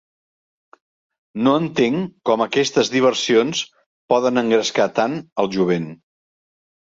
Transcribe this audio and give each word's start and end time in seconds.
No 1.47 1.51
entenc 1.63 2.07
com 2.29 2.43
aquestes 2.45 2.89
diversions 2.95 3.61
poden 4.15 4.43
engrescar 4.45 4.89
tant 5.03 5.21
el 5.45 5.53
jovent. 5.59 5.87